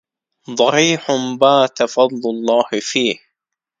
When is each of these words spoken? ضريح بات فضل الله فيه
ضريح 0.59 1.11
بات 1.39 1.83
فضل 1.83 2.21
الله 2.25 2.67
فيه 2.81 3.15